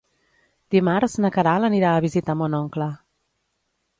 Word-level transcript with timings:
Dimarts 0.75 1.17
na 1.25 1.31
Queralt 1.35 1.69
anirà 1.69 1.91
a 1.97 2.01
visitar 2.07 2.37
mon 2.39 2.57
oncle. 2.63 2.91